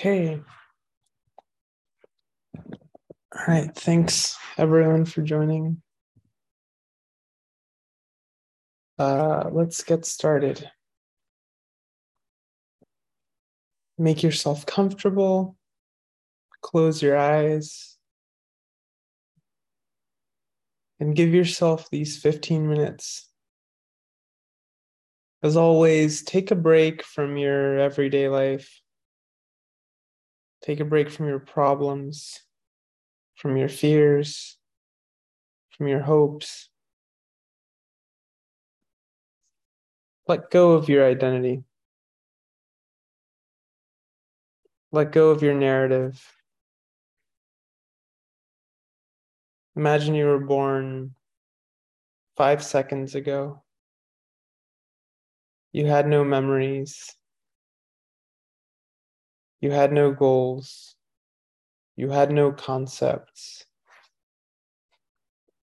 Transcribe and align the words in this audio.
Okay. 0.00 0.40
All 3.36 3.44
right. 3.46 3.70
Thanks 3.74 4.34
everyone 4.56 5.04
for 5.04 5.20
joining. 5.20 5.82
Uh, 8.98 9.50
let's 9.52 9.84
get 9.84 10.06
started. 10.06 10.70
Make 13.98 14.22
yourself 14.22 14.64
comfortable. 14.64 15.58
Close 16.62 17.02
your 17.02 17.18
eyes. 17.18 17.98
And 20.98 21.14
give 21.14 21.34
yourself 21.34 21.90
these 21.90 22.16
15 22.16 22.66
minutes. 22.66 23.28
As 25.42 25.58
always, 25.58 26.22
take 26.22 26.50
a 26.50 26.56
break 26.56 27.02
from 27.02 27.36
your 27.36 27.78
everyday 27.78 28.30
life. 28.30 28.80
Take 30.62 30.80
a 30.80 30.84
break 30.84 31.10
from 31.10 31.26
your 31.26 31.38
problems, 31.38 32.40
from 33.34 33.56
your 33.56 33.68
fears, 33.68 34.58
from 35.70 35.88
your 35.88 36.00
hopes. 36.00 36.68
Let 40.28 40.50
go 40.50 40.72
of 40.72 40.88
your 40.88 41.06
identity. 41.06 41.64
Let 44.92 45.12
go 45.12 45.30
of 45.30 45.42
your 45.42 45.54
narrative. 45.54 46.22
Imagine 49.76 50.14
you 50.14 50.26
were 50.26 50.38
born 50.38 51.14
five 52.36 52.62
seconds 52.62 53.14
ago. 53.14 53.62
You 55.72 55.86
had 55.86 56.06
no 56.06 56.24
memories. 56.24 57.14
You 59.60 59.70
had 59.70 59.92
no 59.92 60.12
goals. 60.12 60.96
You 61.94 62.10
had 62.10 62.32
no 62.32 62.50
concepts. 62.50 63.64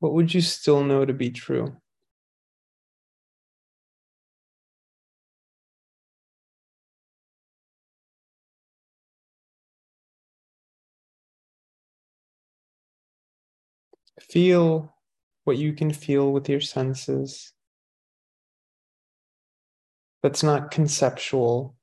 What 0.00 0.12
would 0.12 0.34
you 0.34 0.42
still 0.42 0.84
know 0.84 1.06
to 1.06 1.14
be 1.14 1.30
true? 1.30 1.80
Feel 14.20 14.96
what 15.44 15.58
you 15.58 15.74
can 15.74 15.92
feel 15.92 16.32
with 16.32 16.48
your 16.48 16.62
senses. 16.62 17.52
That's 20.22 20.42
not 20.42 20.70
conceptual. 20.70 21.76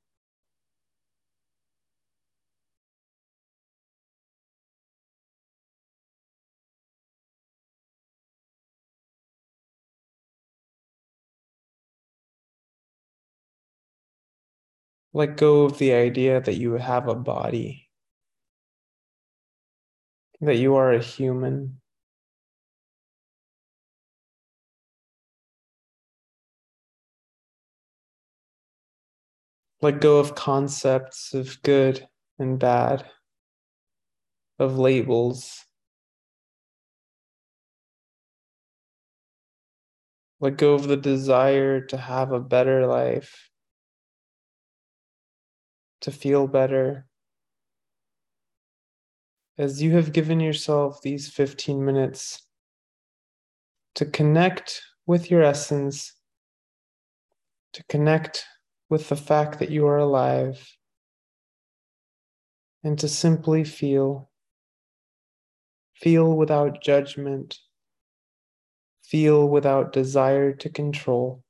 Let 15.12 15.36
go 15.36 15.62
of 15.62 15.78
the 15.78 15.92
idea 15.92 16.40
that 16.40 16.54
you 16.54 16.74
have 16.74 17.08
a 17.08 17.16
body, 17.16 17.88
that 20.40 20.56
you 20.56 20.76
are 20.76 20.92
a 20.92 21.02
human. 21.02 21.80
Let 29.82 30.00
go 30.00 30.18
of 30.18 30.36
concepts 30.36 31.34
of 31.34 31.60
good 31.62 32.06
and 32.38 32.60
bad, 32.60 33.10
of 34.60 34.78
labels. 34.78 35.64
Let 40.38 40.56
go 40.56 40.74
of 40.74 40.86
the 40.86 40.96
desire 40.96 41.80
to 41.86 41.96
have 41.96 42.30
a 42.30 42.40
better 42.40 42.86
life, 42.86 43.49
to 46.00 46.10
feel 46.10 46.46
better. 46.46 47.06
As 49.58 49.82
you 49.82 49.92
have 49.92 50.12
given 50.12 50.40
yourself 50.40 51.02
these 51.02 51.28
15 51.28 51.84
minutes 51.84 52.46
to 53.94 54.06
connect 54.06 54.82
with 55.06 55.30
your 55.30 55.42
essence, 55.42 56.14
to 57.74 57.84
connect 57.84 58.46
with 58.88 59.08
the 59.08 59.16
fact 59.16 59.58
that 59.58 59.70
you 59.70 59.86
are 59.86 59.98
alive 59.98 60.66
and 62.82 62.98
to 62.98 63.08
simply 63.08 63.64
feel. 63.64 64.30
Feel 65.94 66.36
without 66.36 66.82
judgment. 66.82 67.58
Feel 69.04 69.48
without 69.48 69.92
desire 69.92 70.54
to 70.54 70.70
control. 70.70 71.42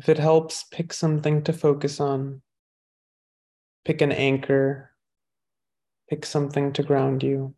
If 0.00 0.08
it 0.08 0.16
helps, 0.16 0.64
pick 0.64 0.94
something 0.94 1.42
to 1.42 1.52
focus 1.52 2.00
on. 2.00 2.40
Pick 3.84 4.00
an 4.00 4.12
anchor. 4.12 4.92
Pick 6.08 6.24
something 6.24 6.72
to 6.72 6.82
ground 6.82 7.22
you. 7.22 7.54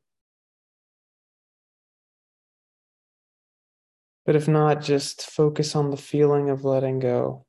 But 4.26 4.34
if 4.34 4.48
not, 4.48 4.82
just 4.82 5.22
focus 5.22 5.76
on 5.76 5.92
the 5.92 5.96
feeling 5.96 6.50
of 6.50 6.64
letting 6.64 6.98
go. 6.98 7.46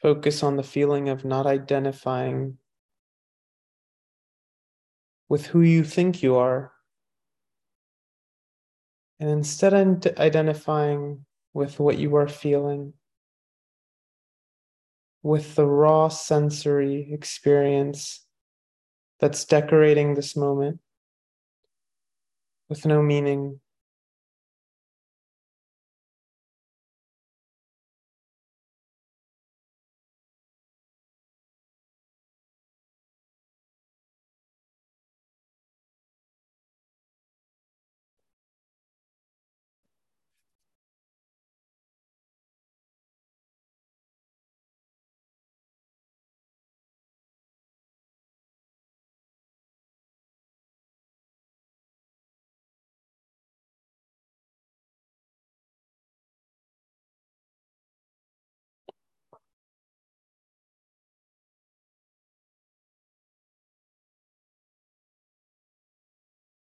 Focus 0.00 0.42
on 0.42 0.56
the 0.56 0.62
feeling 0.62 1.10
of 1.10 1.22
not 1.22 1.44
identifying 1.44 2.56
with 5.28 5.44
who 5.44 5.60
you 5.60 5.84
think 5.84 6.22
you 6.22 6.36
are. 6.36 6.72
And 9.20 9.28
instead, 9.28 9.74
of 9.74 10.06
identifying 10.16 11.26
with 11.54 11.78
what 11.78 11.98
you 11.98 12.16
are 12.16 12.28
feeling, 12.28 12.94
with 15.22 15.54
the 15.54 15.66
raw 15.66 16.08
sensory 16.08 17.08
experience 17.12 18.24
that's 19.20 19.44
decorating 19.44 20.14
this 20.14 20.36
moment 20.36 20.80
with 22.68 22.86
no 22.86 23.02
meaning. 23.02 23.60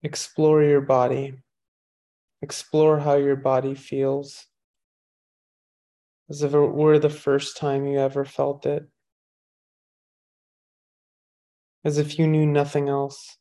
Explore 0.05 0.63
your 0.63 0.81
body. 0.81 1.33
Explore 2.41 2.99
how 2.99 3.15
your 3.15 3.35
body 3.35 3.73
feels 3.73 4.45
as 6.29 6.43
if 6.43 6.53
it 6.53 6.59
were 6.59 6.99
the 6.99 7.09
first 7.09 7.57
time 7.57 7.85
you 7.85 7.99
ever 7.99 8.23
felt 8.23 8.65
it. 8.65 8.87
as 11.85 11.99
if 11.99 12.17
you 12.17 12.27
knew 12.27 12.47
nothing 12.47 12.89
else. 12.89 13.37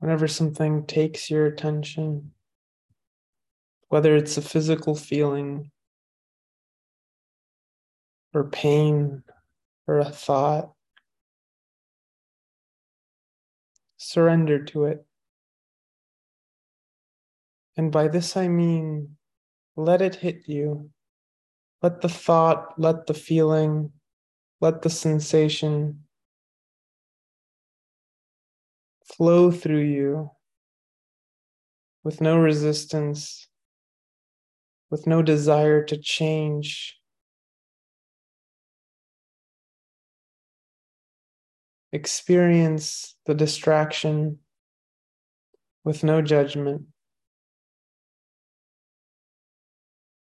Whenever 0.00 0.26
something 0.26 0.86
takes 0.86 1.30
your 1.30 1.46
attention, 1.46 2.32
whether 3.88 4.16
it's 4.16 4.36
a 4.38 4.42
physical 4.42 4.94
feeling 4.94 5.70
or 8.32 8.48
pain 8.48 9.22
or 9.86 9.98
a 9.98 10.10
thought, 10.10 10.72
surrender 13.98 14.64
to 14.64 14.86
it. 14.86 15.04
And 17.76 17.92
by 17.92 18.08
this 18.08 18.38
I 18.38 18.48
mean, 18.48 19.16
let 19.76 20.00
it 20.00 20.14
hit 20.14 20.48
you. 20.48 20.90
Let 21.82 22.00
the 22.00 22.08
thought, 22.08 22.78
let 22.78 23.06
the 23.06 23.14
feeling, 23.14 23.92
let 24.62 24.80
the 24.80 24.90
sensation 24.90 26.04
flow 29.16 29.50
through 29.50 29.82
you 29.82 30.30
with 32.02 32.20
no 32.20 32.38
resistance, 32.38 33.48
with 34.90 35.06
no 35.06 35.22
desire 35.22 35.84
to 35.84 35.96
change. 35.96 36.96
Experience 41.92 43.16
the 43.26 43.34
distraction 43.34 44.38
with 45.84 46.04
no 46.04 46.22
judgment. 46.22 46.82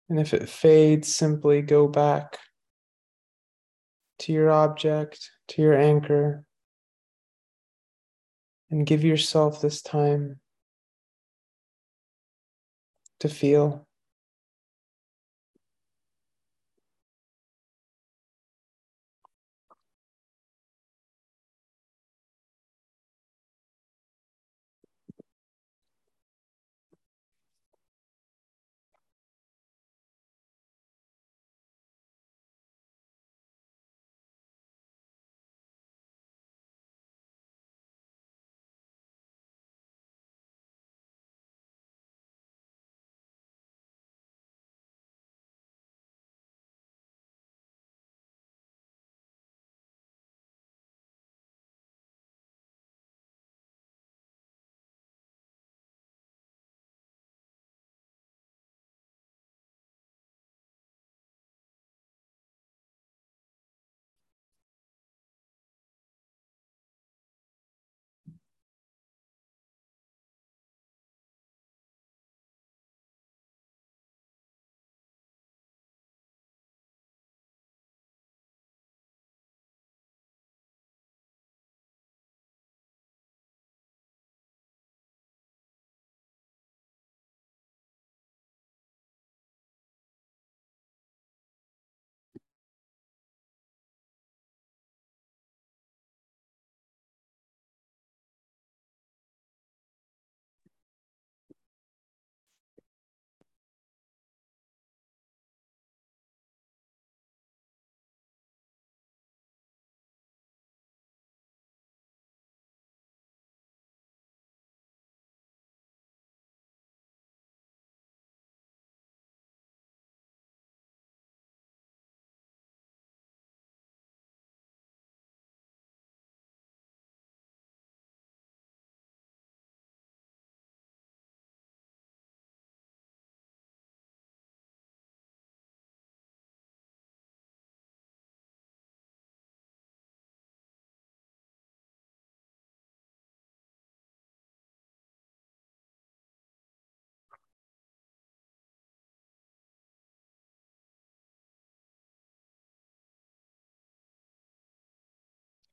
And 0.09 0.19
if 0.19 0.33
it 0.33 0.49
fades, 0.49 1.15
simply 1.15 1.61
go 1.61 1.87
back 1.87 2.37
to 4.19 4.33
your 4.33 4.51
object, 4.51 5.31
to 5.49 5.61
your 5.61 5.73
anchor, 5.73 6.45
and 8.69 8.85
give 8.85 9.03
yourself 9.03 9.61
this 9.61 9.81
time 9.81 10.39
to 13.19 13.29
feel. 13.29 13.84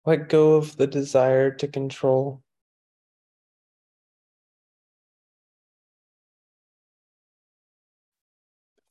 Let 0.04 0.28
go 0.28 0.54
of 0.54 0.76
the 0.76 0.88
desire 0.88 1.52
to 1.52 1.68
control. 1.68 2.42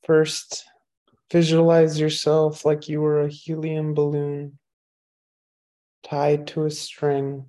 First, 0.04 0.64
visualize 1.30 2.00
yourself 2.00 2.64
like 2.64 2.88
you 2.88 3.00
were 3.00 3.20
a 3.20 3.28
helium 3.28 3.92
balloon 3.94 4.58
tied 6.02 6.46
to 6.48 6.64
a 6.64 6.70
string. 6.70 7.46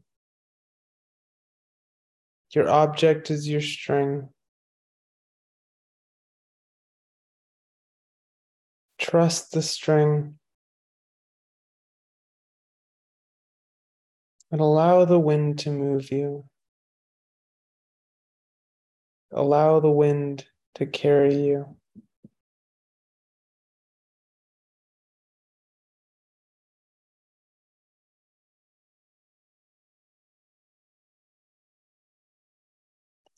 Your 2.51 2.69
object 2.69 3.31
is 3.31 3.47
your 3.47 3.61
string. 3.61 4.29
Trust 8.99 9.51
the 9.53 9.61
string 9.61 10.37
and 14.53 14.61
allow 14.61 15.03
the 15.03 15.19
wind 15.19 15.57
to 15.57 15.71
move 15.71 16.11
you. 16.11 16.45
Allow 19.31 19.79
the 19.79 19.89
wind 19.89 20.45
to 20.75 20.85
carry 20.85 21.35
you. 21.35 21.75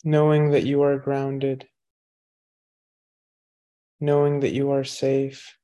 knowing 0.07 0.51
that 0.51 0.63
you 0.63 0.83
are 0.83 0.99
grounded, 0.99 1.67
knowing 3.99 4.41
that 4.41 4.53
you 4.53 4.69
are 4.69 4.83
safe. 4.83 5.57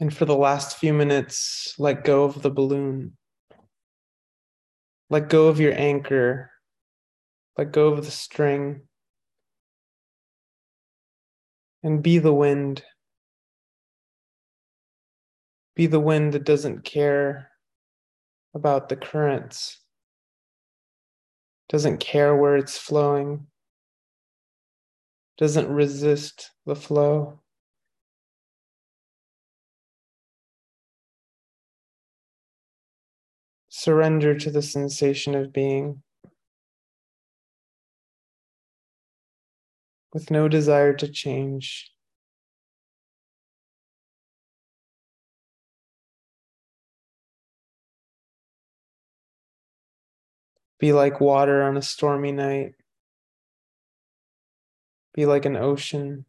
And 0.00 0.14
for 0.14 0.24
the 0.24 0.36
last 0.36 0.76
few 0.76 0.92
minutes, 0.92 1.74
let 1.78 2.04
go 2.04 2.24
of 2.24 2.42
the 2.42 2.50
balloon. 2.50 3.16
Let 5.10 5.28
go 5.28 5.48
of 5.48 5.60
your 5.60 5.72
anchor. 5.78 6.50
Let 7.56 7.72
go 7.72 7.88
of 7.88 8.04
the 8.04 8.10
string. 8.10 8.82
And 11.82 12.02
be 12.02 12.18
the 12.18 12.34
wind. 12.34 12.82
Be 15.76 15.86
the 15.86 16.00
wind 16.00 16.32
that 16.32 16.44
doesn't 16.44 16.84
care 16.84 17.50
about 18.54 18.88
the 18.88 18.96
currents, 18.96 19.80
doesn't 21.68 21.98
care 21.98 22.36
where 22.36 22.56
it's 22.56 22.78
flowing, 22.78 23.48
doesn't 25.36 25.68
resist 25.68 26.52
the 26.64 26.76
flow. 26.76 27.40
Surrender 33.84 34.34
to 34.34 34.50
the 34.50 34.62
sensation 34.62 35.34
of 35.34 35.52
being 35.52 36.02
with 40.14 40.30
no 40.30 40.48
desire 40.48 40.94
to 40.94 41.06
change. 41.06 41.92
Be 50.78 50.94
like 50.94 51.20
water 51.20 51.62
on 51.62 51.76
a 51.76 51.82
stormy 51.82 52.32
night. 52.32 52.72
Be 55.12 55.26
like 55.26 55.44
an 55.44 55.58
ocean, 55.58 56.24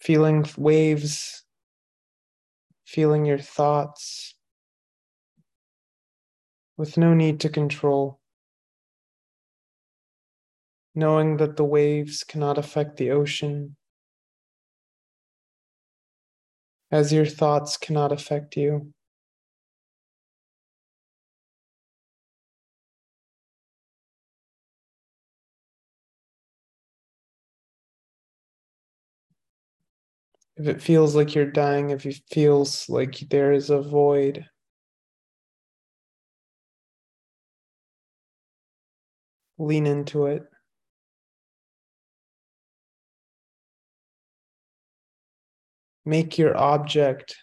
feeling 0.00 0.44
waves, 0.56 1.44
feeling 2.84 3.24
your 3.24 3.38
thoughts 3.38 4.34
with 6.80 6.96
no 6.96 7.12
need 7.12 7.38
to 7.38 7.50
control, 7.50 8.18
knowing 10.94 11.36
that 11.36 11.58
the 11.58 11.64
waves 11.64 12.24
cannot 12.24 12.56
affect 12.56 12.96
the 12.96 13.10
ocean, 13.10 13.76
as 16.90 17.12
your 17.12 17.26
thoughts 17.26 17.76
cannot 17.76 18.12
affect 18.12 18.56
you. 18.56 18.94
If 30.56 30.66
it 30.66 30.80
feels 30.80 31.14
like 31.14 31.34
you're 31.34 31.44
dying, 31.44 31.90
if 31.90 32.06
it 32.06 32.22
feels 32.30 32.88
like 32.88 33.18
there 33.28 33.52
is 33.52 33.68
a 33.68 33.82
void, 33.82 34.46
lean 39.60 39.86
into 39.86 40.26
it. 40.26 40.42
Make 46.06 46.38
your 46.38 46.56
object 46.56 47.36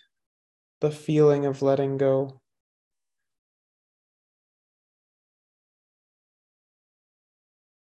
the 0.81 0.89
feeling 0.91 1.45
of 1.45 1.61
letting 1.61 1.97
go. 1.97 2.41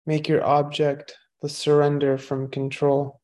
Make 0.06 0.28
your 0.28 0.44
object 0.46 1.16
the 1.42 1.50
surrender 1.50 2.18
from 2.18 2.50
control. 2.50 3.22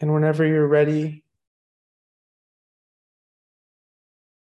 And 0.00 0.12
whenever 0.12 0.44
you're 0.44 0.66
ready, 0.66 1.24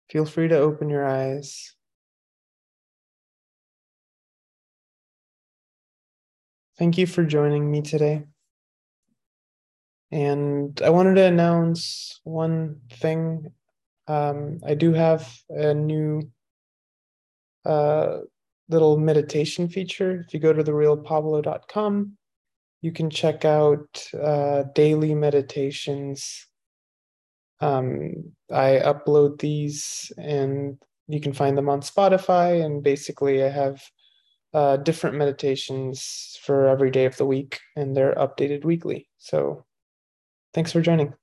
feel 0.10 0.26
free 0.26 0.48
to 0.48 0.58
open 0.58 0.90
your 0.90 1.06
eyes. 1.06 1.76
Thank 6.78 6.98
you 6.98 7.08
for 7.08 7.24
joining 7.24 7.70
me 7.70 7.82
today. 7.82 8.24
And 10.12 10.80
I 10.82 10.90
wanted 10.90 11.16
to 11.16 11.26
announce 11.26 12.22
one 12.24 12.82
thing. 12.92 13.52
Um, 14.08 14.60
I 14.66 14.76
do 14.76 14.94
have 14.94 15.28
a 15.50 15.74
new 15.74 16.32
uh, 17.66 18.20
little 18.70 18.98
meditation 18.98 19.68
feature. 19.68 20.24
If 20.26 20.34
you 20.34 20.40
go 20.40 20.54
to 20.54 20.64
therealpablo.com, 20.64 22.18
you 22.82 22.92
can 22.92 23.10
check 23.10 23.46
out 23.46 24.08
uh, 24.14 24.64
daily 24.76 25.16
meditations. 25.16 26.48
Um, 27.60 28.34
I 28.52 28.80
upload 28.84 29.40
these 29.40 30.12
and 30.18 30.78
you 31.08 31.22
can 31.22 31.34
find 31.34 31.58
them 31.58 31.70
on 31.70 31.82
Spotify. 31.82 32.64
And 32.64 32.84
basically, 32.84 33.44
I 33.44 33.50
have 33.50 33.82
uh, 34.54 34.78
different 34.78 35.18
meditations 35.18 36.38
for 36.44 36.68
every 36.68 36.92
day 36.92 37.06
of 37.06 37.18
the 37.18 37.26
week, 37.26 37.60
and 37.76 37.96
they're 37.96 38.16
updated 38.16 38.64
weekly. 38.64 39.10
So 39.18 39.66
thanks 40.54 40.72
for 40.72 40.82
joining. 40.82 41.14